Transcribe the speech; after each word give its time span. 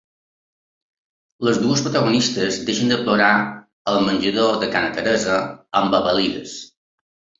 Les 1.47 1.59
dues 1.65 1.83
protagonistes 1.87 2.57
deixen 2.69 2.93
de 2.93 2.97
plorar 3.03 3.29
al 3.93 3.99
menjador 4.09 4.57
de 4.65 4.71
ca 4.77 4.83
la 4.87 4.91
Teresa, 4.97 5.37
embadalides. 5.83 6.57